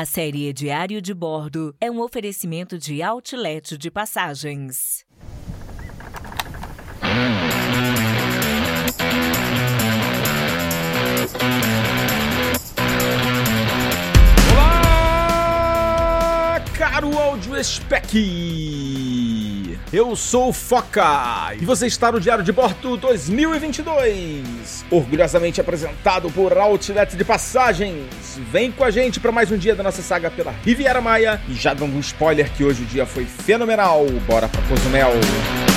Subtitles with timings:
[0.00, 5.04] A série Diário de Bordo é um oferecimento de outlet de passagens.
[14.56, 18.16] Olá, caro áudio spec.
[19.92, 27.16] Eu sou Foca e você está no Diário de Bordo 2022, orgulhosamente apresentado por Outlet
[27.16, 28.38] de Passagens.
[28.52, 31.54] Vem com a gente para mais um dia da nossa saga pela Riviera Maia e
[31.54, 34.06] já dando um spoiler que hoje o dia foi fenomenal.
[34.28, 35.10] Bora pra Cozumel.
[35.10, 35.69] Pessoal,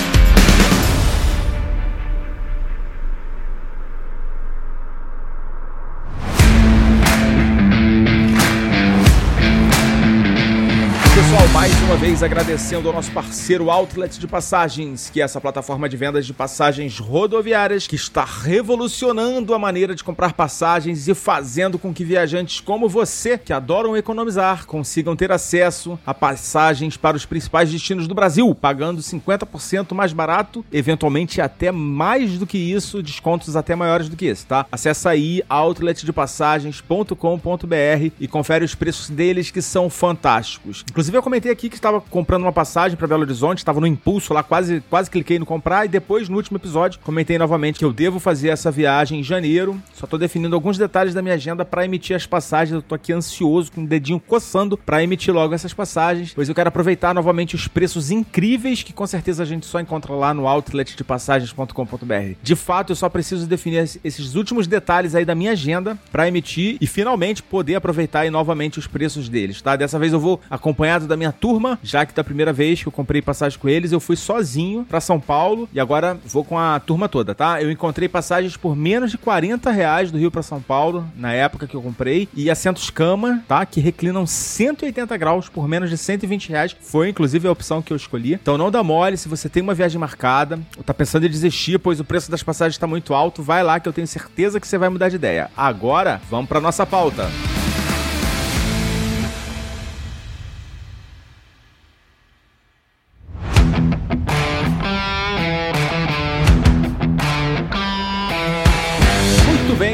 [12.24, 16.98] agradecendo ao nosso parceiro Outlet de Passagens, que é essa plataforma de vendas de passagens
[16.98, 22.88] rodoviárias que está revolucionando a maneira de comprar passagens e fazendo com que viajantes como
[22.88, 28.56] você, que adoram economizar, consigam ter acesso a passagens para os principais destinos do Brasil,
[28.56, 34.28] pagando 50% mais barato, eventualmente até mais do que isso, descontos até maiores do que
[34.28, 34.66] esse, tá?
[34.72, 40.86] Acesse aí outletdepassagens.com.br e confere os preços deles que são fantásticos.
[40.90, 44.36] Inclusive eu comentei aqui que estava comprando uma passagem para Belo Horizonte, estava no impulso
[44.36, 47.92] lá, quase, quase cliquei no comprar e depois no último episódio comentei novamente que eu
[47.92, 49.82] devo fazer essa viagem em janeiro.
[49.96, 52.76] Só tô definindo alguns detalhes da minha agenda para emitir as passagens.
[52.76, 56.54] Eu tô aqui ansioso com o dedinho coçando para emitir logo essas passagens, pois eu
[56.54, 60.48] quero aproveitar novamente os preços incríveis que com certeza a gente só encontra lá no
[60.48, 62.36] outletdepassagens.com.br.
[62.44, 66.78] De fato, eu só preciso definir esses últimos detalhes aí da minha agenda para emitir
[66.80, 69.76] e finalmente poder aproveitar aí novamente os preços deles, tá?
[69.76, 72.92] Dessa vez eu vou acompanhado da minha turma, já que da primeira vez que eu
[72.92, 76.80] comprei passagem com eles, eu fui sozinho para São Paulo e agora vou com a
[76.80, 77.62] turma toda, tá?
[77.62, 81.68] Eu encontrei passagens por menos de 40 reais do Rio para São Paulo, na época
[81.68, 83.66] que eu comprei, e assentos cama, tá?
[83.66, 86.76] Que reclinam 180 graus por menos de 120 reais.
[86.82, 88.34] Foi inclusive a opção que eu escolhi.
[88.34, 91.80] Então não dá mole, se você tem uma viagem marcada, ou tá pensando em desistir,
[91.80, 94.68] pois o preço das passagens está muito alto, vai lá que eu tenho certeza que
[94.68, 95.50] você vai mudar de ideia.
[95.56, 97.24] Agora, vamos para nossa pauta.
[97.24, 97.63] Muito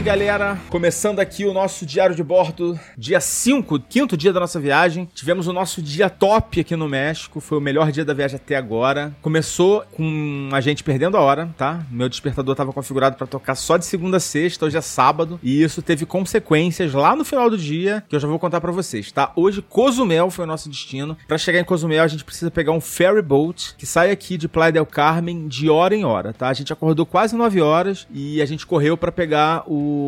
[0.10, 0.60] galera.
[0.72, 5.08] Começando aqui o nosso diário de bordo, dia 5, quinto dia da nossa viagem.
[5.14, 7.40] Tivemos o nosso dia top aqui no México.
[7.40, 9.16] Foi o melhor dia da viagem até agora.
[9.22, 11.86] Começou com a gente perdendo a hora, tá?
[11.92, 15.40] Meu despertador estava configurado para tocar só de segunda a sexta, hoje é sábado.
[15.44, 18.72] E isso teve consequências lá no final do dia, que eu já vou contar para
[18.72, 19.32] vocês, tá?
[19.36, 21.16] Hoje, Cozumel foi o nosso destino.
[21.28, 24.48] Para chegar em Cozumel, a gente precisa pegar um ferry boat que sai aqui de
[24.48, 26.50] Playa del Carmen de hora em hora, tá?
[26.50, 29.99] A gente acordou quase 9 horas e a gente correu para pegar o,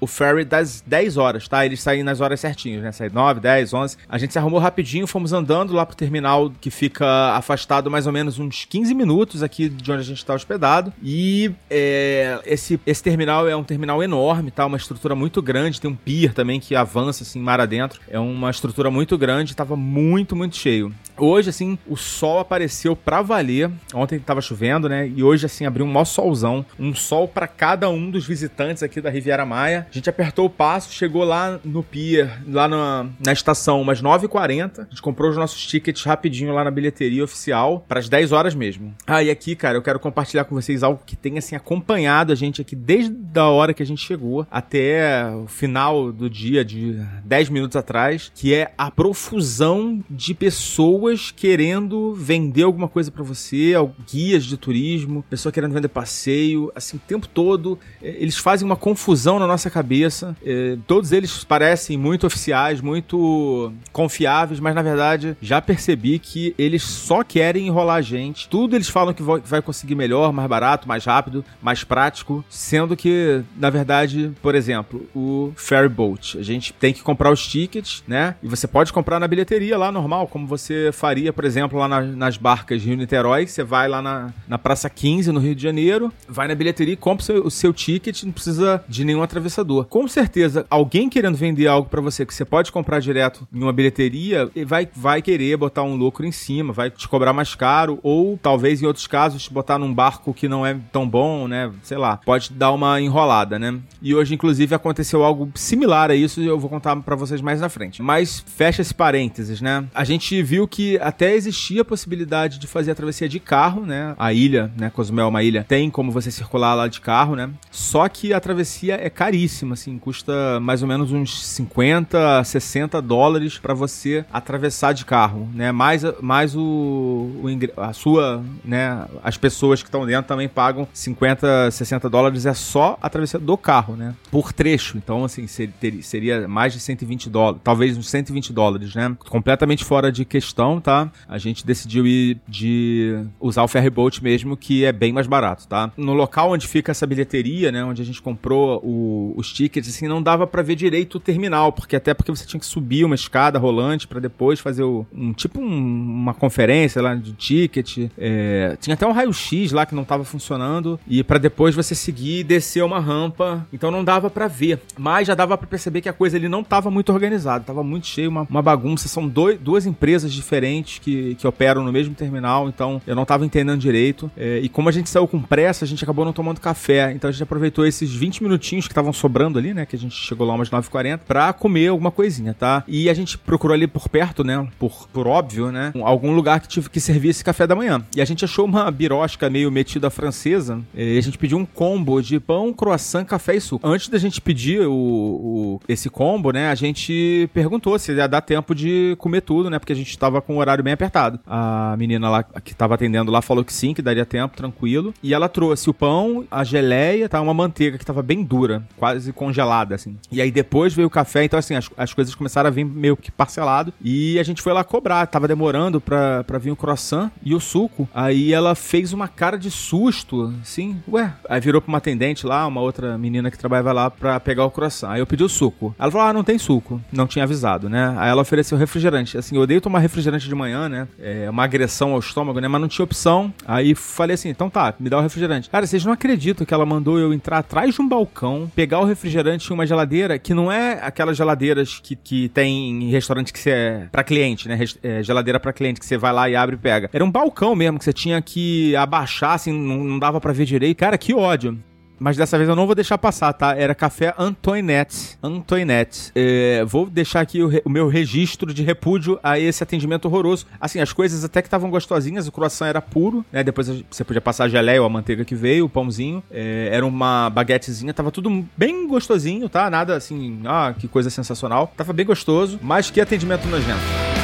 [0.00, 1.64] o ferry das 10 horas, tá?
[1.64, 2.92] Eles saem nas horas certinhas, né?
[2.92, 3.96] Sai 9, 10, 11.
[4.08, 8.12] A gente se arrumou rapidinho, fomos andando lá pro terminal que fica afastado mais ou
[8.12, 10.92] menos uns 15 minutos aqui de onde a gente está hospedado.
[11.02, 14.66] E é, esse, esse terminal é um terminal enorme, tá?
[14.66, 18.00] Uma estrutura muito grande, tem um pier também que avança assim mar adentro.
[18.08, 20.92] É uma estrutura muito grande, tava muito, muito cheio.
[21.18, 23.70] Hoje, assim, o sol apareceu pra valer.
[23.94, 25.08] Ontem tava chovendo, né?
[25.08, 26.64] E hoje, assim, abriu um maior solzão.
[26.78, 29.86] Um sol para cada um dos visitantes aqui da Riviera Maia.
[29.90, 34.80] A gente apertou o passo, chegou lá no pier, lá na, na estação, umas 9h40.
[34.80, 38.54] A gente comprou os nossos tickets rapidinho lá na bilheteria oficial, para as 10 horas
[38.54, 38.94] mesmo.
[39.06, 42.34] Ah, e aqui, cara, eu quero compartilhar com vocês algo que tem, assim, acompanhado a
[42.34, 46.94] gente aqui desde a hora que a gente chegou até o final do dia, de
[47.24, 53.72] 10 minutos atrás, que é a profusão de pessoas querendo vender alguma coisa para você,
[54.10, 57.78] guias de turismo, pessoa querendo vender passeio, assim, o tempo todo.
[58.00, 60.36] Eles fazem uma confusão na nossa cabeça.
[60.44, 66.82] É, todos eles parecem muito oficiais, muito confiáveis, mas na verdade já percebi que eles
[66.82, 68.48] só querem enrolar a gente.
[68.48, 73.42] Tudo eles falam que vai conseguir melhor, mais barato, mais rápido, mais prático, sendo que,
[73.56, 78.34] na verdade, por exemplo, o ferry boat, a gente tem que comprar os tickets, né?
[78.42, 82.02] E você pode comprar na bilheteria lá normal, como você faria, por exemplo, lá na,
[82.02, 83.46] nas barcas Rio-Niterói.
[83.46, 86.96] Você vai lá na, na Praça 15, no Rio de Janeiro, vai na bilheteria e
[86.96, 89.86] compra o seu, o seu ticket, não precisa de nenhum atravessador.
[89.86, 93.72] Com certeza, alguém querendo vender algo para você que você pode comprar direto em uma
[93.72, 98.38] bilheteria, vai, vai querer botar um lucro em cima, vai te cobrar mais caro, ou
[98.40, 101.72] talvez em outros casos te botar num barco que não é tão bom, né?
[101.82, 103.78] Sei lá, pode dar uma enrolada, né?
[104.02, 107.60] E hoje, inclusive, aconteceu algo similar a isso e eu vou contar para vocês mais
[107.60, 108.02] na frente.
[108.02, 109.84] Mas fecha esse parênteses, né?
[109.94, 114.14] A gente viu que até existia a possibilidade de fazer a travessia de carro, né?
[114.18, 114.90] A ilha, né?
[114.90, 117.50] Cozumel é uma ilha, tem como você circular lá de carro, né?
[117.70, 123.58] Só que a travessia é caríssima, assim, custa mais ou menos uns 50, 60 dólares
[123.58, 125.72] para você atravessar de carro, né?
[125.72, 127.46] Mais, mais o, o
[127.76, 129.06] a sua, né?
[129.22, 133.56] As pessoas que estão dentro também pagam 50, 60 dólares é só a travessia do
[133.56, 134.14] carro, né?
[134.30, 134.96] Por trecho.
[134.96, 139.16] Então, assim, seria, mais de 120 dólares, talvez uns 120 dólares, né?
[139.28, 141.10] Completamente fora de questão, tá?
[141.28, 145.90] A gente decidiu ir de usar o ferryboat mesmo, que é bem mais barato, tá?
[145.96, 147.84] No local onde fica essa bilheteria, né?
[147.84, 151.72] Onde a gente comprou o, os tickets, assim, não dava para ver direito o terminal,
[151.72, 155.32] porque até porque você tinha que subir uma escada rolante para depois fazer o, um
[155.32, 158.08] tipo um, uma conferência lá de ticket.
[158.16, 162.40] É, tinha até um raio-x lá que não tava funcionando e para depois você seguir
[162.40, 163.66] e descer uma rampa.
[163.72, 166.62] Então não dava para ver, mas já dava para perceber que a coisa ali não
[166.62, 169.08] tava muito organizada, tava muito cheio, uma, uma bagunça.
[169.08, 173.44] São dois, duas empresas diferentes que, que operam no mesmo terminal, então eu não tava
[173.44, 174.30] entendendo direito.
[174.36, 177.10] É, e como a gente saiu com pressa, a gente acabou não tomando café.
[177.12, 179.86] Então a gente aproveitou esses 20 minutinhos que estavam sobrando ali, né?
[179.86, 182.84] Que a gente chegou lá umas 9h40 pra comer alguma coisinha, tá?
[182.86, 184.66] E a gente procurou ali por perto, né?
[184.78, 185.92] Por, por óbvio, né?
[186.02, 188.04] Algum lugar que tive que servir esse café da manhã.
[188.14, 190.80] E a gente achou uma birosca meio metida francesa.
[190.94, 193.86] E a gente pediu um combo de pão, croissant, café e suco.
[193.86, 196.70] Antes da gente pedir o, o esse combo, né?
[196.70, 199.78] A gente perguntou se ia dar tempo de comer tudo, né?
[199.78, 201.38] Porque a gente tava com o horário bem apertado.
[201.46, 205.14] A menina lá que tava atendendo lá falou que sim, que daria tempo, tranquilo.
[205.22, 207.40] E ela trouxe o pão, a geleia, tá?
[207.40, 208.65] Uma manteiga que tava bem dura,
[208.96, 210.16] quase congelada, assim.
[210.30, 213.16] E aí depois veio o café, então assim, as, as coisas começaram a vir meio
[213.16, 213.92] que parcelado.
[214.00, 217.60] E a gente foi lá cobrar, tava demorando pra, pra vir o croissant e o
[217.60, 218.08] suco.
[218.14, 221.32] Aí ela fez uma cara de susto, assim, ué.
[221.48, 224.70] Aí virou pra uma atendente lá, uma outra menina que trabalhava lá pra pegar o
[224.70, 225.10] croissant.
[225.10, 225.94] Aí eu pedi o suco.
[225.98, 227.00] Ela falou, ah, não tem suco.
[227.12, 228.14] Não tinha avisado, né?
[228.18, 229.36] Aí ela ofereceu refrigerante.
[229.38, 231.08] Assim, eu odeio tomar refrigerante de manhã, né?
[231.18, 232.68] É uma agressão ao estômago, né?
[232.68, 233.52] Mas não tinha opção.
[233.66, 235.70] Aí falei assim, então tá, me dá o refrigerante.
[235.70, 239.04] Cara, vocês não acreditam que ela mandou eu entrar atrás de um balcão, pegar o
[239.04, 243.58] refrigerante em uma geladeira que não é aquelas geladeiras que, que tem em restaurante que
[243.58, 244.78] você é pra cliente, né?
[245.02, 247.10] É, geladeira pra cliente que você vai lá e abre e pega.
[247.12, 250.64] Era um balcão mesmo que você tinha que abaixar, assim, não, não dava para ver
[250.64, 250.98] direito.
[250.98, 251.78] Cara, que ódio.
[252.18, 253.74] Mas dessa vez eu não vou deixar passar, tá?
[253.76, 255.38] Era café Antoinette.
[255.42, 256.32] Antoinette.
[256.34, 260.66] É, vou deixar aqui o, o, meu registro de repúdio a esse atendimento horroroso.
[260.80, 263.62] Assim, as coisas até que estavam gostosinhas, o croissant era puro, né?
[263.62, 266.42] Depois você podia passar a geleia ou a manteiga que veio, o pãozinho.
[266.50, 269.90] É, era uma baguetezinha, tava tudo bem gostosinho, tá?
[269.90, 271.92] Nada assim, ah, que coisa sensacional.
[271.96, 274.35] Tava bem gostoso, mas que atendimento nojento.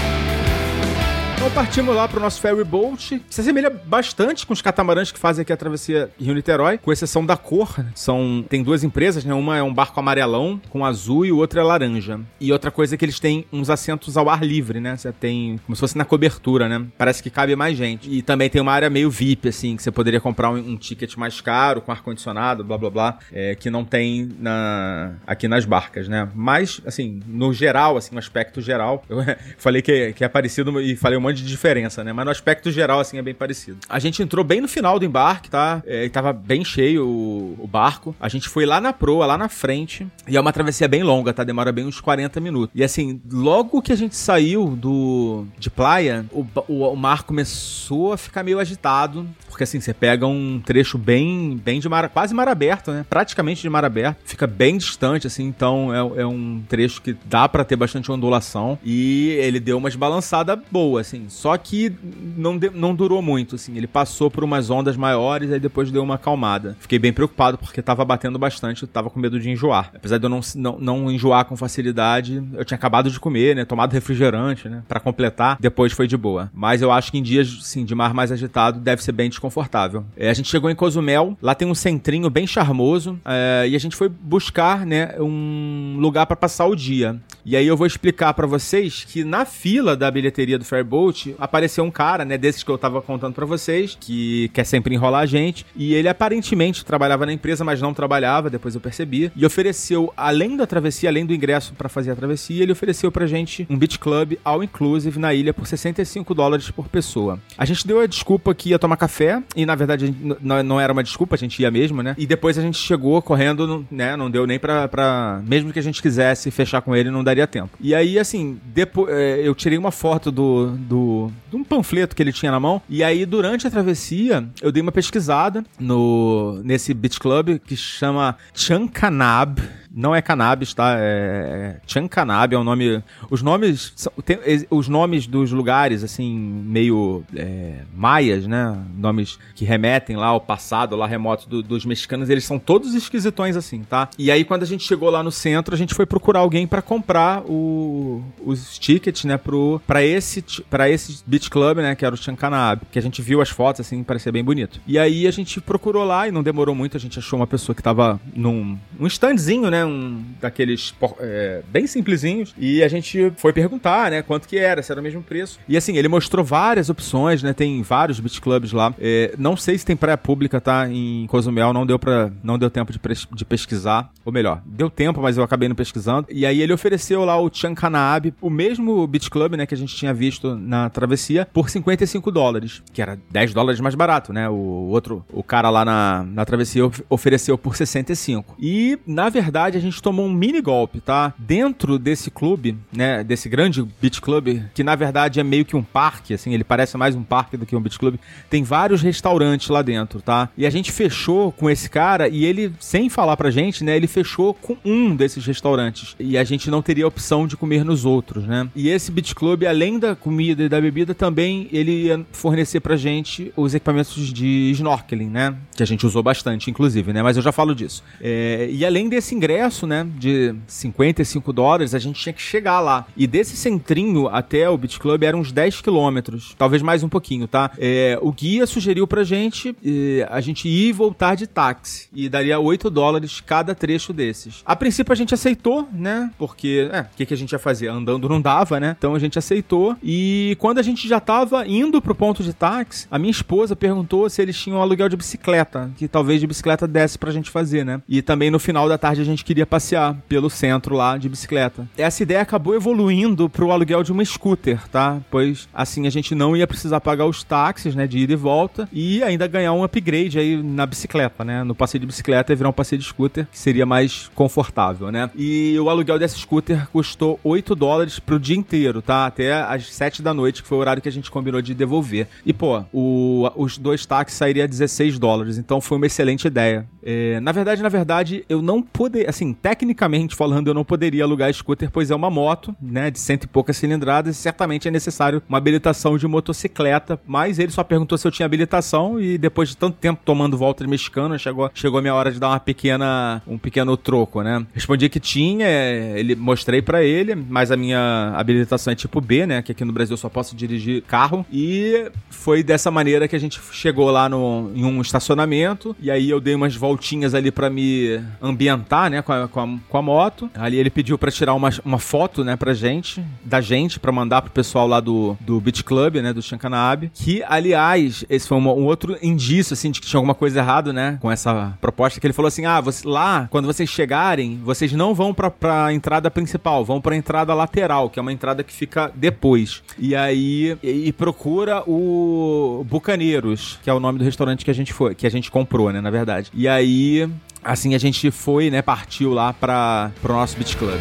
[1.43, 3.21] Então partimos lá pro nosso ferry boat.
[3.29, 7.37] Se assemelha bastante com os catamarãs que fazem aqui a travessia Rio-Niterói, com exceção da
[7.37, 7.81] cor.
[7.81, 7.91] Né?
[7.97, 9.35] São, tem duas empresas, né?
[9.35, 12.21] Uma é um barco amarelão com azul e o outro é laranja.
[12.41, 14.97] E outra coisa é que eles têm uns assentos ao ar livre, né?
[14.97, 16.87] Você tem como se fosse na cobertura, né?
[16.97, 18.09] Parece que cabe mais gente.
[18.09, 21.17] E também tem uma área meio VIP, assim, que você poderia comprar um, um ticket
[21.17, 26.07] mais caro, com ar-condicionado, blá blá blá, é, que não tem na, aqui nas barcas,
[26.07, 26.29] né?
[26.37, 29.19] Mas, assim, no geral, assim, no aspecto geral, eu
[29.59, 32.13] falei que, que é parecido e falei um monte de diferença, né?
[32.13, 33.79] Mas no aspecto geral, assim, é bem parecido.
[33.89, 35.83] A gente entrou bem no final do embarque, tá?
[35.87, 38.15] É, tava bem cheio o, o, barco.
[38.21, 40.07] A gente foi lá na proa, lá na frente.
[40.29, 41.45] E é uma travessia bem longa, tá?
[41.45, 42.71] Demora bem uns 40 minutos.
[42.75, 48.13] E assim, logo que a gente saiu do de praia, o, o, o mar começou
[48.13, 49.27] a ficar meio agitado.
[49.49, 53.05] Porque assim, você pega um trecho bem, bem de mar, quase mar aberto, né?
[53.09, 54.19] Praticamente de mar aberto.
[54.25, 58.79] Fica bem distante, assim, então é, é um trecho que dá para ter bastante ondulação.
[58.83, 61.22] E ele deu uma balançada boa, assim.
[61.29, 61.93] Só que
[62.37, 63.77] não, de, não durou muito, assim.
[63.77, 66.77] Ele passou por umas ondas maiores, aí depois deu uma acalmada.
[66.81, 69.91] Fiquei bem preocupado porque tava batendo bastante, eu tava com medo de enjoar.
[69.95, 73.65] Apesar de eu não, não, não enjoar com facilidade, eu tinha acabado de comer, né?
[73.65, 74.83] Tomado refrigerante, né?
[74.89, 76.51] Pra completar, depois foi de boa.
[76.55, 80.05] Mas eu acho que em dias, sim, de mar mais agitado, deve ser bem desconfortável.
[80.17, 83.79] É, a gente chegou em Cozumel, lá tem um centrinho bem charmoso, é, e a
[83.79, 87.21] gente foi buscar, né, um lugar para passar o dia.
[87.45, 91.83] E aí eu vou explicar para vocês que na fila da bilheteria do Fairboat apareceu
[91.85, 95.27] um cara, né, desses que eu tava contando para vocês, que quer sempre enrolar a
[95.27, 100.13] gente, e ele aparentemente trabalhava na empresa, mas não trabalhava, depois eu percebi, e ofereceu,
[100.17, 103.77] além da travessia, além do ingresso para fazer a travessia, ele ofereceu pra gente um
[103.77, 107.39] beach club all inclusive na ilha por 65 dólares por pessoa.
[107.59, 111.03] A gente deu a desculpa que ia tomar café e na verdade não, era uma
[111.03, 112.15] desculpa, a gente ia mesmo, né?
[112.17, 114.17] E depois a gente chegou correndo, né?
[114.17, 115.43] Não deu nem pra, pra.
[115.47, 117.71] Mesmo que a gente quisesse fechar com ele, não daria tempo.
[117.81, 122.23] E aí, assim, depois é, eu tirei uma foto do, do, de um panfleto que
[122.23, 122.81] ele tinha na mão.
[122.89, 128.37] E aí, durante a travessia, eu dei uma pesquisada no nesse beach club que chama
[128.55, 129.61] Chancanab
[129.95, 130.95] não é cannabis, tá?
[130.99, 133.03] É Chancanabe, é o nome...
[133.31, 133.95] Os nomes,
[134.25, 134.39] tem,
[134.71, 138.77] os nomes dos lugares, assim, meio é, maias, né?
[138.97, 143.57] Nomes que remetem lá ao passado, lá remoto do, dos mexicanos, eles são todos esquisitões
[143.57, 144.09] assim, tá?
[144.19, 146.83] E aí quando a gente chegou lá no centro, a gente foi procurar alguém para
[146.83, 152.15] comprar o, os tickets, né, pro, pra, esse, pra esse beach club, né, que era
[152.15, 154.81] o Chancanabe, que a gente viu as fotos, assim, parecia bem bonito.
[154.87, 157.75] E aí a gente procurou lá e não demorou muito, a gente achou uma pessoa
[157.75, 163.53] que tava num um standzinho, né, um daqueles é, bem simplesinhos, e a gente foi
[163.53, 165.59] perguntar, né, quanto que era, se era o mesmo preço.
[165.69, 168.95] E assim, ele mostrou várias opções, né, tem vários beach clubs lá.
[168.99, 172.71] É, não sei se tem praia pública, tá, em Cozumel, não deu para não deu
[172.71, 173.01] tempo de,
[173.33, 176.27] de pesquisar, ou melhor, deu tempo, mas eu acabei não pesquisando.
[176.31, 179.95] E aí ele ofereceu lá o Chancanabe, o mesmo beach club, né, que a gente
[179.95, 184.49] tinha visto na travessia, por 55 dólares, que era 10 dólares mais barato, né?
[184.49, 188.57] O outro, o cara lá na, na travessia ofereceu por 65.
[188.59, 191.33] E, na verdade, a gente tomou um mini golpe, tá?
[191.39, 195.83] Dentro desse clube, né, desse grande beach club, que na verdade é meio que um
[195.83, 198.17] parque, assim, ele parece mais um parque do que um beach club,
[198.49, 200.49] tem vários restaurantes lá dentro, tá?
[200.57, 204.07] E a gente fechou com esse cara e ele, sem falar pra gente, né, ele
[204.07, 206.15] fechou com um desses restaurantes.
[206.19, 208.69] E a gente não teria opção de comer nos outros, né?
[208.75, 212.97] E esse beach club, além da comida e da bebida, também ele ia fornecer pra
[212.97, 215.55] gente os equipamentos de snorkeling, né?
[215.75, 217.23] Que a gente usou bastante, inclusive, né?
[217.23, 218.03] Mas eu já falo disso.
[218.21, 223.07] É, e além desse ingresso, né, de 55 dólares, a gente tinha que chegar lá.
[223.17, 227.47] E desse centrinho até o Beach Club eram uns 10 quilômetros, talvez mais um pouquinho,
[227.47, 227.71] tá?
[227.79, 232.09] É, o guia sugeriu pra gente é, a gente ir e voltar de táxi.
[232.13, 234.63] E daria 8 dólares cada trecho desses.
[234.65, 236.31] A princípio a gente aceitou, né?
[236.39, 237.89] Porque, é, o que, que a gente ia fazer?
[237.89, 238.97] Andando não dava, né?
[238.99, 239.97] Então a gente aceitou.
[240.03, 244.29] E quando a gente já tava indo pro ponto de táxi, a minha esposa perguntou
[244.29, 248.01] se eles tinham aluguel de bicicleta, que talvez de bicicleta desse pra gente fazer, né?
[248.09, 251.87] E também no final da tarde a gente queria passear pelo centro lá de bicicleta.
[251.97, 255.21] Essa ideia acabou evoluindo pro aluguel de uma scooter, tá?
[255.31, 258.89] Pois assim a gente não ia precisar pagar os táxis, né, de ida e volta
[258.91, 261.63] e ainda ganhar um upgrade aí na bicicleta, né?
[261.65, 265.31] No passeio de bicicleta e virar um passeio de scooter, que seria mais confortável, né?
[265.37, 269.27] E o aluguel dessa scooter custou 8 dólares pro dia inteiro, tá?
[269.27, 272.27] Até às 7 da noite, que foi o horário que a gente combinou de devolver.
[272.47, 276.87] E, pô, o, os dois táxis sairiam a 16 dólares, então foi uma excelente ideia.
[277.03, 281.51] É, na verdade, na verdade, eu não poderia, assim, tecnicamente falando, eu não poderia alugar
[281.55, 285.43] scooter, pois é uma moto, né, de cento e poucas cilindradas, e certamente é necessário
[285.49, 289.77] uma habilitação de motocicleta, mas ele só perguntou se eu tinha habilitação, e depois de
[289.79, 293.41] tanto tempo tomando volta de mexicano, chegou, chegou a minha hora de dar uma pequena,
[293.47, 294.67] um pequeno troco, né.
[294.75, 299.63] Respondi que tinha, ele mostrei para ele, mas a minha habilitação é tipo B, né,
[299.63, 303.41] que aqui no Brasil eu só posso dirigir carro, e foi dessa maneira que a
[303.41, 307.71] gente chegou lá no, em um estacionamento, e aí eu dei umas voltinhas ali para
[307.71, 310.51] me ambientar, né, com a, com a, com a moto.
[310.55, 314.43] Ali ele pediu para tirar uma, uma foto, né, pra gente, da gente, para mandar
[314.43, 317.11] pro pessoal lá do, do Beach Club, né, do Chancanabe.
[317.15, 320.93] Que, aliás, esse foi um, um, outro indício, assim, de que tinha alguma coisa errada,
[320.93, 324.93] né, com essa proposta, que ele falou assim, ah, você, lá, quando vocês chegarem, vocês
[324.93, 328.73] não vão pra, pra entrada principal, vão pra entrada lateral, que é uma entrada que
[328.73, 329.83] fica depois.
[329.99, 334.75] E aí, e, e procura o Bucaneiros, que é o nome do restaurante que a
[334.75, 336.51] gente foi, que a gente comprou, né, na verdade.
[336.55, 337.29] E aí,
[337.63, 341.01] assim a gente foi, né, partiu lá para pro nosso Beach Club.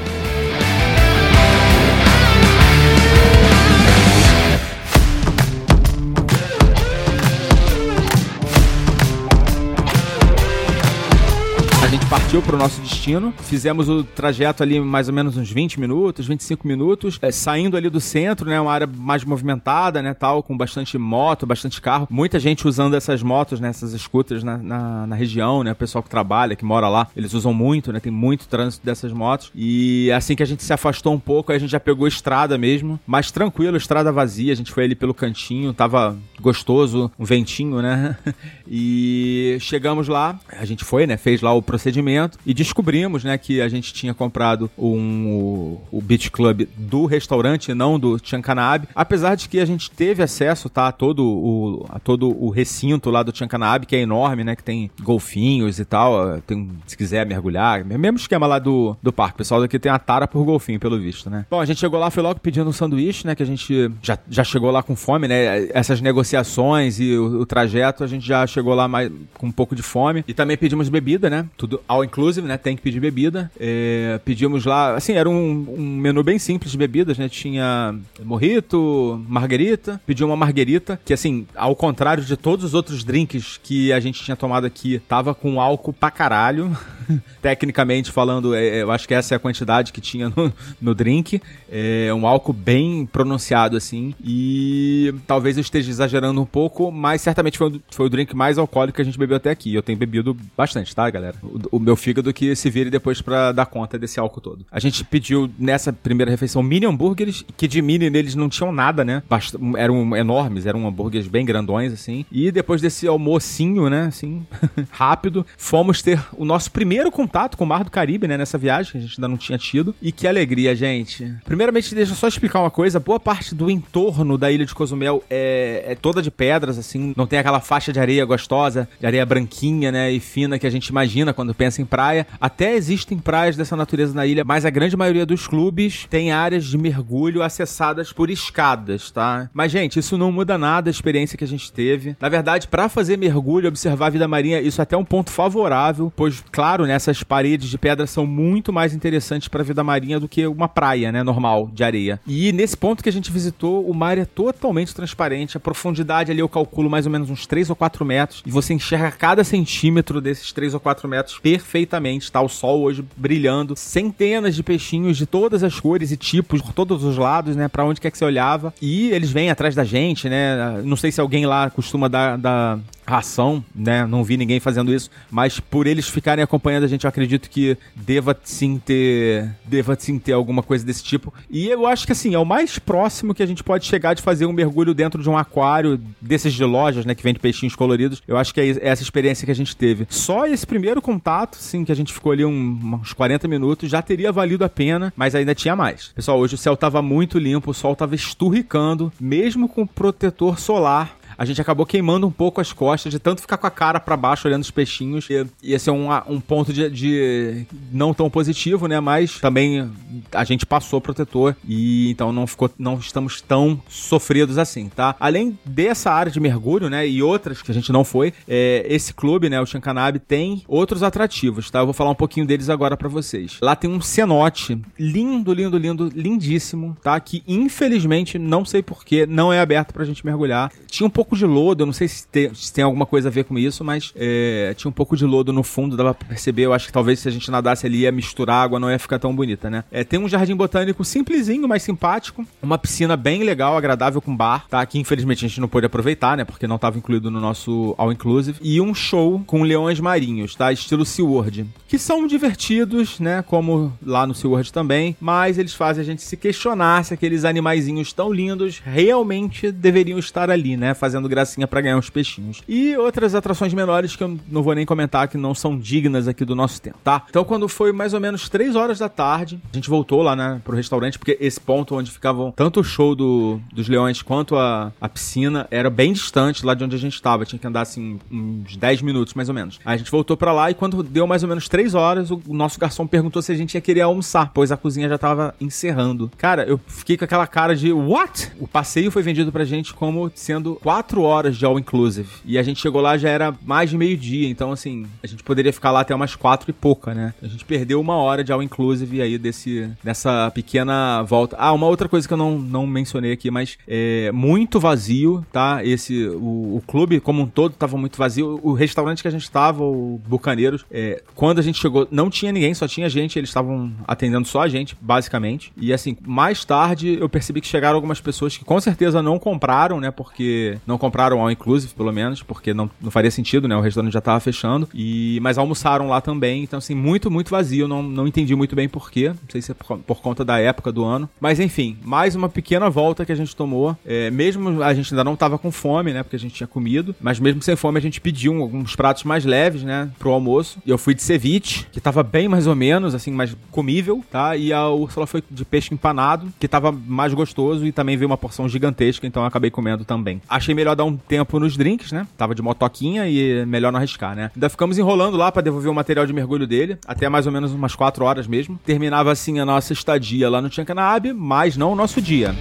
[12.31, 13.33] Partiu para o nosso destino.
[13.43, 17.89] Fizemos o trajeto ali mais ou menos uns 20 minutos, 25 minutos, é, saindo ali
[17.89, 18.57] do centro, né?
[18.57, 20.13] Uma área mais movimentada, né?
[20.13, 22.07] Tal, com bastante moto, bastante carro.
[22.09, 23.67] Muita gente usando essas motos, né?
[23.67, 25.73] Essas scooters na, na, na, região, né?
[25.73, 27.99] O pessoal que trabalha, que mora lá, eles usam muito, né?
[27.99, 29.51] Tem muito trânsito dessas motos.
[29.53, 32.97] E assim que a gente se afastou um pouco, a gente já pegou estrada mesmo,
[33.05, 34.53] mais tranquilo, estrada vazia.
[34.53, 38.15] A gente foi ali pelo cantinho, tava gostoso, um ventinho, né?
[38.73, 41.17] E chegamos lá, a gente foi, né?
[41.17, 46.01] Fez lá o procedimento e descobrimos, né, que a gente tinha comprado um, o, o
[46.01, 48.87] Beach Club do restaurante, não do Chancanabe.
[48.95, 53.09] Apesar de que a gente teve acesso, tá, a todo o, a todo o recinto
[53.09, 56.39] lá do Chancanabe, que é enorme, né, que tem golfinhos e tal.
[56.47, 59.35] Tem, se quiser mergulhar, mesmo esquema lá do, do parque.
[59.35, 61.45] O pessoal daqui tem a tara por golfinho, pelo visto, né?
[61.51, 64.17] Bom, a gente chegou lá, foi logo pedindo um sanduíche, né, que a gente já,
[64.29, 65.67] já chegou lá com fome, né?
[65.73, 69.75] Essas negociações e o, o trajeto, a gente já chegou lá mais, com um pouco
[69.75, 70.23] de fome.
[70.27, 71.45] E também pedimos bebida, né?
[71.57, 72.57] Tudo all inclusive, né?
[72.57, 73.51] Tem que pedir bebida.
[73.59, 77.27] É, pedimos lá, assim, era um, um, menu bem simples de bebidas, né?
[77.29, 80.01] Tinha morrito, margarita.
[80.05, 84.23] Pedi uma margarita, que assim, ao contrário de todos os outros drinks que a gente
[84.23, 86.75] tinha tomado aqui, tava com álcool pra caralho.
[87.41, 91.41] Tecnicamente falando, é, eu acho que essa é a quantidade que tinha no, no drink.
[91.69, 94.13] É um álcool bem pronunciado, assim.
[94.23, 98.95] E talvez eu esteja exagerando um pouco, mas certamente foi, foi o drink mais alcoólico
[98.95, 99.73] que a gente bebeu até aqui.
[99.73, 101.35] Eu tenho bebido bastante, tá, galera?
[101.43, 104.65] O, o meu fígado que se vire depois para dar conta desse álcool todo.
[104.71, 109.03] A gente pediu nessa primeira refeição mini hambúrgueres, que de mini neles não tinham nada,
[109.03, 109.23] né?
[109.29, 112.25] Bast eram enormes, eram hambúrgueres bem grandões, assim.
[112.31, 114.45] E depois desse almocinho, né, assim,
[114.91, 118.91] rápido, fomos ter o nosso primeiro contato com o Mar do Caribe, né, nessa viagem,
[118.91, 119.95] que a gente ainda não tinha tido.
[120.01, 121.33] E que alegria, gente.
[121.45, 122.99] Primeiramente, deixa eu só explicar uma coisa.
[122.99, 127.13] Boa parte do entorno da ilha de Cozumel é, é toda de pedras, assim.
[127.15, 130.69] Não tem aquela faixa de areia gostosa, de areia branquinha, né, e fina que a
[130.69, 132.25] gente imagina quando pensa em praia.
[132.39, 136.65] Até existem praias dessa natureza na ilha, mas a grande maioria dos clubes tem áreas
[136.65, 139.49] de mergulho acessadas por escadas, tá?
[139.53, 142.15] Mas, gente, isso não muda nada a experiência que a gente teve.
[142.19, 146.11] Na verdade, para fazer mergulho, observar a vida marinha, isso é até um ponto favorável,
[146.15, 150.19] pois, claro, né, essas paredes de pedra são muito mais interessantes para a vida marinha
[150.19, 152.19] do que uma praia, né, normal, de areia.
[152.25, 156.39] E nesse ponto que a gente visitou, o mar é totalmente transparente, a profundidade ali
[156.39, 160.21] eu calculo mais ou menos uns 3 ou 4 metros, e você enxerga cada centímetro
[160.21, 162.41] desses 3 ou 4 metros perfeitamente, tá?
[162.41, 167.03] O sol hoje brilhando, centenas de peixinhos de todas as cores e tipos, por todos
[167.03, 170.29] os lados, né, para onde quer que você olhava, e eles vêm atrás da gente,
[170.29, 172.79] né, não sei se alguém lá costuma dar, dar
[173.11, 174.05] ração, né?
[174.05, 177.77] Não vi ninguém fazendo isso, mas por eles ficarem acompanhando a gente, eu acredito que
[177.93, 181.33] deva sim ter, deva sim ter alguma coisa desse tipo.
[181.49, 184.21] E eu acho que assim, é o mais próximo que a gente pode chegar de
[184.21, 188.23] fazer um mergulho dentro de um aquário desses de lojas, né, que vende peixinhos coloridos.
[188.27, 190.07] Eu acho que é essa experiência que a gente teve.
[190.09, 194.01] Só esse primeiro contato, sim, que a gente ficou ali um, uns 40 minutos, já
[194.01, 196.11] teria valido a pena, mas ainda tinha mais.
[196.15, 201.20] Pessoal, hoje o céu tava muito limpo, o sol tava esturricando, mesmo com protetor solar
[201.41, 204.15] a gente acabou queimando um pouco as costas de tanto ficar com a cara para
[204.15, 205.27] baixo olhando os peixinhos.
[205.27, 208.99] E, esse é um, um ponto de, de, não tão positivo, né?
[208.99, 209.91] Mas também
[210.31, 215.15] a gente passou protetor e então não ficou, não estamos tão sofridos assim, tá?
[215.19, 217.07] Além dessa área de mergulho, né?
[217.07, 219.59] E outras que a gente não foi, é, esse clube, né?
[219.59, 221.79] O Chancanabe tem outros atrativos, tá?
[221.79, 223.57] Eu vou falar um pouquinho deles agora para vocês.
[223.63, 227.19] Lá tem um cenote lindo, lindo, lindo, lindíssimo, tá?
[227.19, 230.71] Que infelizmente não sei porquê não é aberto pra gente mergulhar.
[230.85, 233.29] Tinha um pouco pouco de lodo, eu não sei se tem, se tem alguma coisa
[233.29, 236.27] a ver com isso, mas é, tinha um pouco de lodo no fundo, dava pra
[236.27, 236.63] perceber.
[236.63, 239.17] Eu acho que talvez se a gente nadasse ali ia misturar água, não ia ficar
[239.17, 239.83] tão bonita, né?
[239.91, 242.45] É, tem um jardim botânico simplesinho, mas simpático.
[242.61, 244.85] Uma piscina bem legal, agradável com bar, tá?
[244.85, 246.43] Que infelizmente a gente não pôde aproveitar, né?
[246.43, 248.59] Porque não estava incluído no nosso All Inclusive.
[248.61, 250.71] E um show com leões marinhos, tá?
[250.71, 251.65] Estilo SeaWorld.
[251.87, 253.41] Que são divertidos, né?
[253.47, 255.15] Como lá no SeaWorld também.
[255.19, 260.49] Mas eles fazem a gente se questionar se aqueles animaizinhos tão lindos realmente deveriam estar
[260.49, 260.93] ali, né?
[260.93, 262.61] Fazendo fazendo gracinha para ganhar uns peixinhos.
[262.67, 266.45] E outras atrações menores que eu não vou nem comentar que não são dignas aqui
[266.45, 267.23] do nosso tempo, tá?
[267.29, 270.61] Então quando foi mais ou menos 3 horas da tarde, a gente voltou lá, né,
[270.63, 274.93] pro restaurante, porque esse ponto onde ficavam tanto o show do, dos leões quanto a,
[275.01, 277.45] a piscina era bem distante lá de onde a gente estava.
[277.45, 279.79] Tinha que andar assim uns 10 minutos mais ou menos.
[279.83, 282.41] Aí a gente voltou para lá e quando deu mais ou menos 3 horas, o,
[282.47, 286.31] nosso garçom perguntou se a gente ia querer almoçar, pois a cozinha já tava encerrando.
[286.37, 288.51] Cara, eu fiquei com aquela cara de what?
[288.59, 292.29] O passeio foi vendido pra gente como sendo 4 quatro horas de all inclusive.
[292.45, 295.73] E a gente chegou lá já era mais de meio-dia, então assim, a gente poderia
[295.73, 297.33] ficar lá até umas quatro e pouca, né?
[297.41, 301.55] A gente perdeu uma hora de all inclusive aí desse, dessa pequena volta.
[301.57, 305.83] Ah, uma outra coisa que eu não, não mencionei aqui, mas é muito vazio, tá?
[305.83, 308.59] Esse, o, o clube como um todo tava muito vazio.
[308.61, 312.51] O restaurante que a gente tava, o Bucaneiros, é, quando a gente chegou, não tinha
[312.51, 315.73] ninguém, só tinha gente, eles estavam atendendo só a gente, basicamente.
[315.75, 319.99] E assim, mais tarde eu percebi que chegaram algumas pessoas que com certeza não compraram,
[319.99, 320.11] né?
[320.11, 323.75] Porque não compraram all inclusive, pelo menos, porque não, não faria sentido, né?
[323.75, 324.87] O restaurante já tava fechando.
[324.93, 326.63] E, mas almoçaram lá também.
[326.63, 327.87] Então, assim, muito, muito vazio.
[327.87, 329.29] Não, não entendi muito bem porquê.
[329.29, 331.29] Não sei se é por, por, conta da época do ano.
[331.39, 333.97] Mas enfim, mais uma pequena volta que a gente tomou.
[334.05, 336.23] É, mesmo a gente ainda não tava com fome, né?
[336.23, 337.15] Porque a gente tinha comido.
[337.21, 340.09] Mas mesmo sem fome, a gente pediu alguns pratos mais leves, né?
[340.19, 340.79] Pro almoço.
[340.85, 344.57] E eu fui de ceviche, que tava bem mais ou menos, assim, mais comível, tá?
[344.57, 347.85] E a Úrsula foi de peixe empanado, que tava mais gostoso.
[347.85, 350.41] E também veio uma porção gigantesca, então eu acabei comendo também.
[350.49, 352.27] Achei melhor dar um tempo nos drinks, né?
[352.35, 354.51] Tava de motoquinha e melhor não arriscar, né?
[354.55, 357.71] Ainda ficamos enrolando lá para devolver o material de mergulho dele, até mais ou menos
[357.71, 358.79] umas 4 horas mesmo.
[358.85, 362.55] Terminava assim a nossa estadia lá no Tchankanaab, mas não o nosso dia.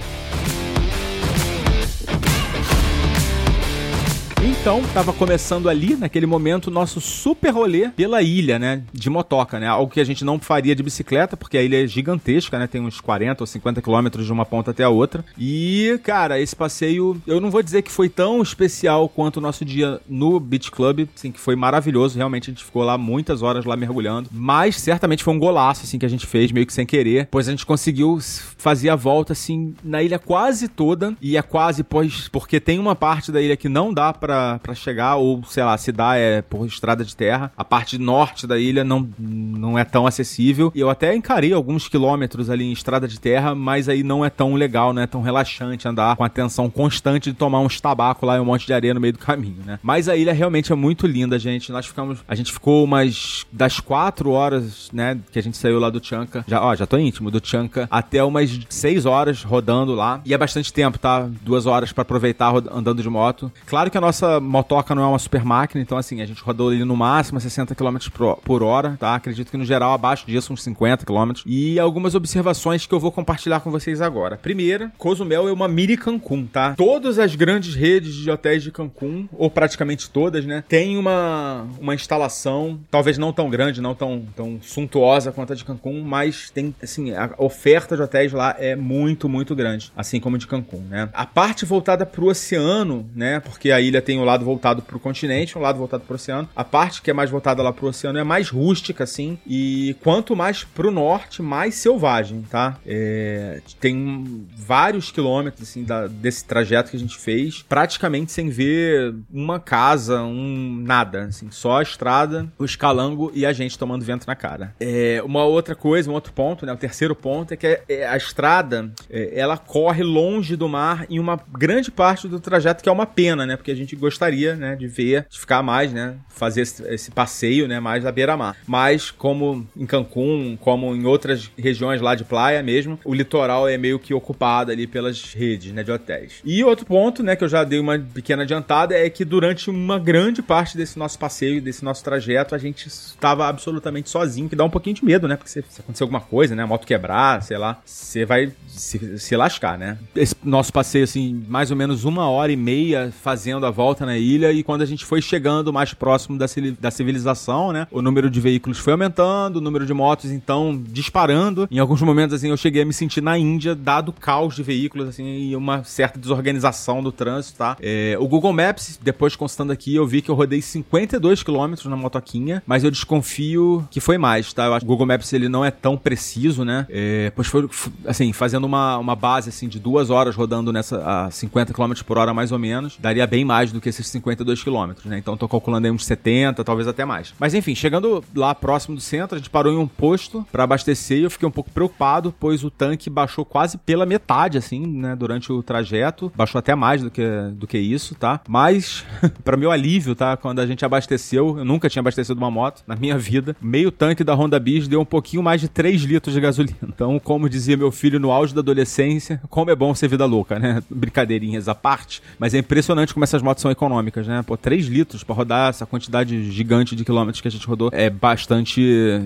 [4.61, 8.83] Então, tava começando ali, naquele momento, o nosso super rolê pela ilha, né?
[8.93, 9.65] De motoca, né?
[9.65, 12.67] Algo que a gente não faria de bicicleta, porque a ilha é gigantesca, né?
[12.67, 15.25] Tem uns 40 ou 50 quilômetros de uma ponta até a outra.
[15.35, 19.65] E, cara, esse passeio, eu não vou dizer que foi tão especial quanto o nosso
[19.65, 22.15] dia no Beach Club, assim, que foi maravilhoso.
[22.15, 24.29] Realmente a gente ficou lá muitas horas lá mergulhando.
[24.31, 27.27] Mas certamente foi um golaço, assim, que a gente fez, meio que sem querer.
[27.31, 28.19] Pois a gente conseguiu
[28.59, 31.17] fazer a volta, assim, na ilha quase toda.
[31.19, 34.13] E é quase, pois, porque tem uma parte da ilha que não dá
[34.59, 37.51] para chegar, ou sei lá, se dá é por estrada de terra.
[37.57, 40.71] A parte norte da ilha não, não é tão acessível.
[40.75, 44.29] E eu até encarei alguns quilômetros ali em estrada de terra, mas aí não é
[44.29, 48.25] tão legal, não é tão relaxante andar com a tensão constante de tomar uns tabaco
[48.25, 49.79] lá e um monte de areia no meio do caminho, né?
[49.81, 51.71] Mas a ilha realmente é muito linda, gente.
[51.71, 52.19] Nós ficamos.
[52.27, 53.45] A gente ficou umas.
[53.51, 55.17] Das quatro horas, né?
[55.31, 56.43] Que a gente saiu lá do Chanca.
[56.47, 57.87] Já, ó, já tô íntimo do Chanca.
[57.89, 60.21] Até umas seis horas rodando lá.
[60.25, 61.27] E é bastante tempo, tá?
[61.41, 63.51] Duas horas para aproveitar andando de moto.
[63.65, 66.69] Claro que a nossa motoca não é uma super máquina, então assim, a gente rodou
[66.69, 67.97] ali no máximo 60 km
[68.43, 69.15] por hora, tá?
[69.15, 71.31] Acredito que no geral abaixo disso uns 50 km.
[71.45, 74.37] E algumas observações que eu vou compartilhar com vocês agora.
[74.37, 76.73] Primeira, Cozumel é uma mini Cancún, tá?
[76.75, 81.93] Todas as grandes redes de hotéis de Cancún, ou praticamente todas, né, tem uma, uma
[81.93, 86.73] instalação, talvez não tão grande, não tão, tão suntuosa quanto a de Cancún, mas tem,
[86.81, 91.09] assim, a oferta de hotéis lá é muito, muito grande, assim como de Cancún, né?
[91.13, 95.57] A parte voltada pro oceano, né, porque a ilha tem o lado voltado pro continente,
[95.57, 96.49] um lado voltado pro oceano.
[96.55, 100.35] A parte que é mais voltada lá pro oceano é mais rústica, assim, e quanto
[100.35, 102.77] mais pro norte, mais selvagem, tá?
[102.85, 109.13] É, tem vários quilômetros, assim, da, desse trajeto que a gente fez, praticamente sem ver
[109.31, 114.25] uma casa, um nada, assim, só a estrada, o escalango e a gente tomando vento
[114.25, 114.73] na cara.
[114.79, 118.07] É, uma outra coisa, um outro ponto, né, o terceiro ponto é que é, é,
[118.07, 122.89] a estrada, é, ela corre longe do mar em uma grande parte do trajeto, que
[122.89, 125.91] é uma pena, né, porque a gente gostaria gostaria, né, de ver, de ficar mais,
[125.91, 128.55] né, fazer esse, esse passeio, né, mais à beira-mar.
[128.67, 133.77] Mas como em Cancún, como em outras regiões lá de praia mesmo, o litoral é
[133.77, 136.33] meio que ocupado ali pelas redes, né, de hotéis.
[136.45, 139.97] E outro ponto, né, que eu já dei uma pequena adiantada é que durante uma
[139.97, 144.63] grande parte desse nosso passeio, desse nosso trajeto, a gente estava absolutamente sozinho, que dá
[144.63, 147.41] um pouquinho de medo, né, porque se, se acontecer alguma coisa, né, a moto quebrar,
[147.41, 149.97] sei lá, você vai se, se lascar, né.
[150.15, 154.10] Esse nosso passeio, assim, mais ou menos uma hora e meia fazendo a volta na
[154.17, 158.39] ilha e quando a gente foi chegando mais próximo da, civilização, né, o número de
[158.39, 161.67] veículos foi aumentando, o número de motos então disparando.
[161.71, 164.63] Em alguns momentos assim eu cheguei a me sentir na Índia, dado o caos de
[164.63, 167.77] veículos assim e uma certa desorganização do trânsito, tá?
[167.81, 171.95] É, o Google Maps, depois constando aqui, eu vi que eu rodei 52 km na
[171.95, 174.65] motoquinha, mas eu desconfio que foi mais, tá?
[174.65, 176.85] Eu acho que o Google Maps ele não é tão preciso, né?
[176.89, 177.67] É, pois foi
[178.05, 182.17] assim, fazendo uma, uma base assim de duas horas rodando nessa a 50 km por
[182.17, 185.17] hora mais ou menos, daria bem mais do que esses 52 quilômetros, né?
[185.17, 187.33] Então tô calculando aí uns 70, talvez até mais.
[187.39, 191.19] Mas enfim, chegando lá próximo do centro, a gente parou em um posto para abastecer
[191.19, 195.15] e eu fiquei um pouco preocupado, pois o tanque baixou quase pela metade, assim, né?
[195.15, 196.31] Durante o trajeto.
[196.35, 198.41] Baixou até mais do que, do que isso, tá?
[198.47, 199.05] Mas,
[199.43, 200.37] para meu alívio, tá?
[200.37, 204.23] Quando a gente abasteceu, eu nunca tinha abastecido uma moto na minha vida, meio tanque
[204.23, 206.77] da Honda Bis deu um pouquinho mais de 3 litros de gasolina.
[206.83, 210.59] Então, como dizia meu filho no auge da adolescência, como é bom ser vida louca,
[210.59, 210.81] né?
[210.89, 214.43] Brincadeirinhas à parte, mas é impressionante como essas motos são econômicas, né?
[214.45, 218.09] Pô, 3 litros para rodar essa quantidade gigante de quilômetros que a gente rodou é
[218.09, 218.81] bastante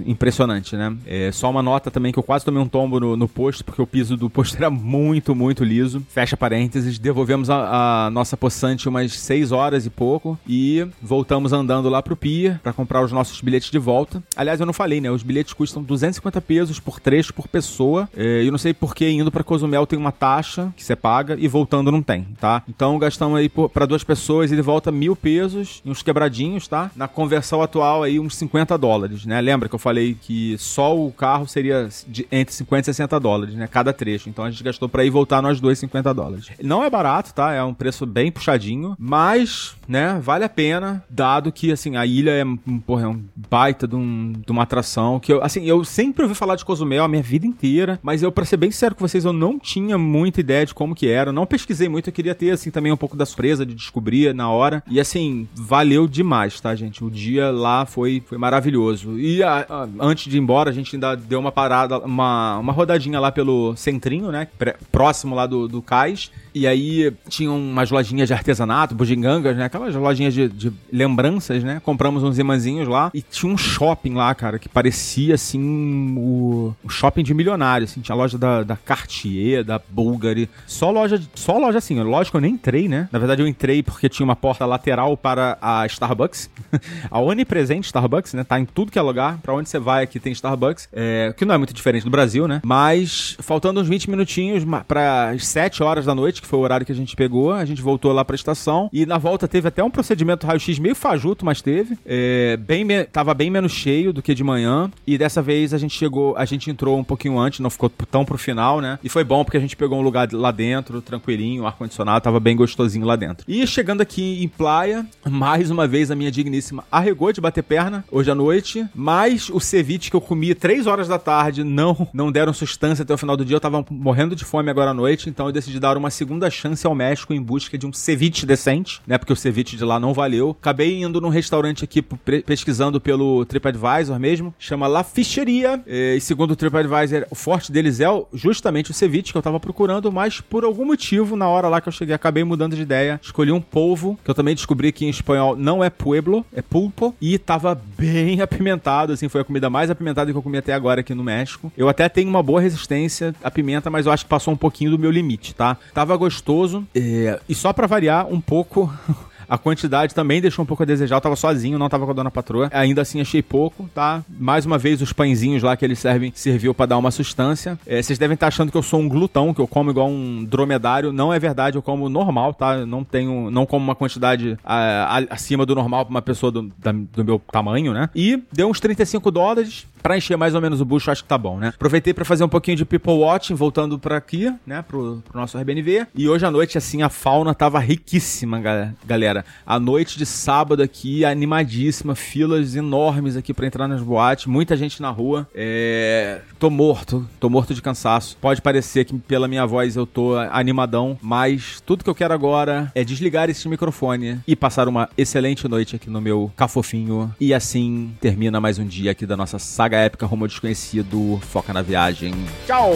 [0.06, 0.96] impressionante, né?
[1.06, 3.82] É só uma nota também que eu quase tomei um tombo no, no posto, porque
[3.82, 6.02] o piso do posto era muito, muito liso.
[6.10, 11.89] Fecha parênteses, devolvemos a, a nossa poçante umas 6 horas e pouco e voltamos andando
[11.89, 14.24] lá pro Pia para comprar os nossos bilhetes de volta.
[14.36, 15.12] Aliás, eu não falei, né?
[15.12, 18.08] Os bilhetes custam 250 pesos por trecho por pessoa.
[18.15, 21.36] É, eu não sei por que indo para Cozumel tem uma taxa que você paga
[21.38, 22.63] e voltando não tem, tá?
[22.70, 26.91] Então gastamos aí para duas pessoas e volta mil pesos uns quebradinhos, tá?
[26.95, 29.39] Na conversão atual aí uns 50 dólares, né?
[29.41, 33.55] Lembra que eu falei que só o carro seria de, entre 50 e 60 dólares,
[33.55, 33.67] né?
[33.67, 34.29] Cada trecho.
[34.29, 36.47] Então a gente gastou para ir voltar nós dois 50 dólares.
[36.62, 37.53] Não é barato, tá?
[37.53, 40.19] É um preço bem puxadinho, mas, né?
[40.21, 42.43] Vale a pena, dado que, assim, a ilha é,
[42.86, 46.36] porra, é um baita de, um, de uma atração que eu, assim, eu sempre ouvi
[46.36, 49.25] falar de Cozumel a minha vida inteira, mas eu, pra ser bem sincero com vocês,
[49.25, 51.29] eu não tinha muita ideia de como que era.
[51.29, 54.34] Eu não pesquisei muito, eu queria ter, assim, também um pouco da surpresa de descobrir
[54.36, 54.84] na hora.
[54.88, 57.04] E assim, valeu demais, tá, gente?
[57.04, 59.17] O dia lá foi, foi maravilhoso.
[59.17, 62.74] E a, a, antes de ir embora, a gente ainda deu uma parada, uma, uma
[62.74, 64.48] rodadinha lá pelo centrinho, né?
[64.91, 66.32] Próximo lá do, do cais.
[66.56, 69.65] E aí tinham umas lojinhas de artesanato, bugigangas, né?
[69.65, 71.82] Aquelas lojinhas de, de, lembranças, né?
[71.84, 73.12] Compramos uns imãzinhos lá.
[73.13, 77.84] E tinha um shopping lá, cara, que parecia assim o, o shopping de milionário.
[77.84, 78.00] Assim.
[78.00, 80.50] Tinha a loja da, da Cartier, da Bulgari.
[80.65, 82.02] Só loja, só loja assim.
[82.02, 83.10] Lógico, eu nem entrei, né?
[83.12, 86.50] Na verdade, eu entrei porque tinha uma porta lateral para a Starbucks.
[87.12, 88.46] a onipresente Starbucks, né?
[88.46, 89.39] Tá em tudo que é lugar.
[89.39, 90.88] Pra onde você vai aqui tem Starbucks.
[90.94, 92.62] É, que não é muito diferente do Brasil, né?
[92.63, 96.86] Mas faltando uns 20 minutinhos para as 7 horas da noite, que foi o horário
[96.86, 98.89] que a gente pegou, a gente voltou lá pra estação.
[98.93, 101.97] E na volta teve até um procedimento raio-x meio fajuto, mas teve.
[102.05, 104.89] É, bem tava bem menos cheio do que de manhã.
[105.05, 108.23] E dessa vez a gente chegou, a gente entrou um pouquinho antes, não ficou tão
[108.23, 108.99] pro final, né?
[109.03, 112.55] E foi bom porque a gente pegou um lugar lá dentro, tranquilinho, ar-condicionado, tava bem
[112.55, 113.43] gostosinho lá dentro.
[113.47, 118.05] E chegando aqui em Playa, mais uma vez a minha digníssima arregou de bater perna
[118.12, 122.31] hoje à noite, mas o ceviche que eu comi 3 horas da tarde não, não
[122.31, 123.55] deram sustância até o final do dia.
[123.55, 126.86] Eu tava morrendo de fome agora à noite, então eu decidi dar uma segunda chance
[126.86, 129.17] ao México em busca de um ceviche decente, né?
[129.17, 130.56] Porque o ceviche de lá não valeu.
[130.60, 132.02] Acabei indo num restaurante aqui
[132.45, 135.82] pesquisando pelo TripAdvisor mesmo, chama La Ficheria.
[135.86, 140.12] E segundo o TripAdvisor, o forte deles é justamente o ceviche que eu tava procurando,
[140.12, 143.19] mas por algum motivo, na hora lá que eu cheguei, acabei mudando de ideia.
[143.21, 147.15] Escolhi um polvo, que eu também descobri que em espanhol não é pueblo, é pulpo,
[147.21, 151.02] e tava bem apimentado, assim, foi a comida mais apimentada que eu comi até agora
[151.02, 151.71] aqui no México.
[151.78, 154.91] Eu até tenho uma boa resistência à pimenta, mas eu acho que passou um pouquinho
[154.91, 155.78] do meu limite, tá?
[155.93, 157.40] Tava gostoso, é...
[157.48, 158.92] e só para variar um pouco
[159.48, 161.16] A quantidade também deixou um pouco a desejar.
[161.16, 162.70] Eu tava sozinho, não tava com a dona patroa.
[162.74, 164.24] Ainda assim achei pouco, tá?
[164.28, 167.78] Mais uma vez, os pãezinhos lá que eles servem serviu para dar uma sustância.
[167.86, 170.44] É, vocês devem estar achando que eu sou um glutão, que eu como igual um
[170.44, 171.12] dromedário.
[171.12, 172.86] Não é verdade, eu como normal, tá?
[172.86, 176.72] Não tenho, não como uma quantidade a, a, acima do normal pra uma pessoa do,
[176.78, 178.10] da, do meu tamanho, né?
[178.16, 181.36] E deu uns 35 dólares pra encher mais ou menos o bucho, acho que tá
[181.36, 181.70] bom, né?
[181.70, 184.84] Aproveitei para fazer um pouquinho de people watching, voltando para aqui, né?
[184.84, 186.06] Pro, pro nosso RBNV.
[186.13, 188.62] E hoje à noite, assim, a fauna tava riquíssima,
[189.04, 189.44] galera.
[189.65, 195.02] A noite de sábado aqui, animadíssima, filas enormes aqui para entrar nas boates, muita gente
[195.02, 195.50] na rua.
[195.56, 196.41] É...
[196.60, 198.38] Tô morto, tô morto de cansaço.
[198.39, 202.91] Pode parecer que pela minha voz eu tô animadão, mas tudo que eu quero agora
[202.94, 207.34] é desligar esse microfone e passar uma excelente noite aqui no meu cafofinho.
[207.39, 211.39] E assim termina mais um dia aqui da nossa saga épica Rumo Desconhecido.
[211.41, 212.34] Foca na viagem.
[212.65, 212.91] Tchau!